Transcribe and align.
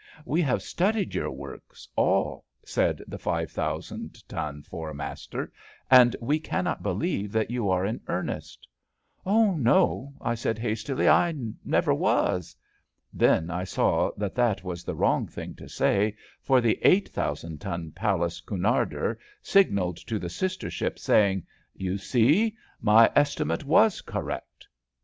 We 0.25 0.41
have 0.41 0.63
studied 0.63 1.13
your 1.13 1.29
works— 1.29 1.87
^all," 1.95 2.41
said 2.65 3.03
the 3.07 3.19
five 3.19 3.51
thousand 3.51 4.27
ton 4.27 4.63
four 4.63 4.95
master, 4.95 5.53
'* 5.71 5.81
and 5.91 6.15
we 6.19 6.39
cannot 6.39 6.81
believe 6.81 7.31
that 7.33 7.51
you 7.51 7.69
are 7.69 7.85
in 7.85 8.01
earnest." 8.07 8.67
'* 8.97 9.25
Oh, 9.27 9.53
no," 9.55 10.15
I 10.19 10.33
said 10.33 10.57
hastily, 10.57 11.07
I 11.07 11.35
never 11.63 11.93
was." 11.93 12.55
Then 13.13 13.51
I 13.51 13.63
saw 13.63 14.09
that 14.17 14.33
that 14.33 14.63
was 14.63 14.83
the 14.83 14.95
wrong 14.95 15.27
thing 15.27 15.53
to 15.53 15.69
say, 15.69 16.15
for 16.41 16.61
the 16.61 16.79
eight 16.81 17.09
thousand 17.09 17.59
ton 17.61 17.91
palace 17.91 18.41
Cunarder 18.41 19.19
signalled 19.43 19.97
to 20.07 20.17
the 20.17 20.29
sister 20.29 20.71
ship, 20.71 20.97
saying: 20.97 21.45
You 21.75 21.99
see, 21.99 22.55
my 22.81 23.11
estimate 23.15 23.65
was 23.65 24.01
correct." 24.01 24.67